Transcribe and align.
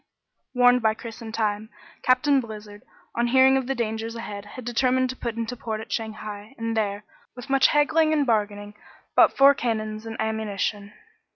Warned 0.55 0.81
by 0.81 0.95
Chris 0.95 1.21
in 1.21 1.31
time, 1.31 1.69
Captain 2.01 2.39
Blizzard, 2.41 2.81
on 3.15 3.27
hearing 3.27 3.55
of 3.55 3.67
the 3.67 3.75
dangers 3.75 4.15
ahead, 4.15 4.45
had 4.45 4.65
determined 4.65 5.11
to 5.11 5.15
put 5.15 5.35
into 5.35 5.55
port 5.55 5.79
at 5.79 5.91
Shanghai, 5.91 6.55
and 6.57 6.75
there, 6.75 7.03
with 7.35 7.51
much 7.51 7.67
haggling 7.67 8.11
and 8.11 8.25
bargaining, 8.25 8.73
bought 9.15 9.37
four 9.37 9.53
cannons 9.53 10.07
and 10.07 10.19
ammunition. 10.19 10.93